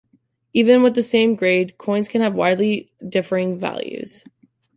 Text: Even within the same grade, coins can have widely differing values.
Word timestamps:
Even 0.51 0.81
within 0.81 0.93
the 0.95 1.03
same 1.03 1.35
grade, 1.35 1.77
coins 1.77 2.07
can 2.07 2.21
have 2.21 2.33
widely 2.33 2.91
differing 3.07 3.59
values. 3.59 4.23